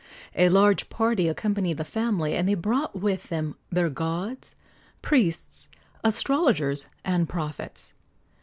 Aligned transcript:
A 0.35 0.49
large 0.49 0.89
party 0.89 1.27
accompanied 1.27 1.77
the 1.77 1.85
family, 1.85 2.33
and 2.33 2.49
they 2.49 2.55
brought 2.55 2.99
with 2.99 3.29
them 3.29 3.55
their 3.71 3.87
gods, 3.91 4.55
priests, 5.03 5.69
astrologers 6.03 6.87
and 7.05 7.29
prophets. 7.29 7.93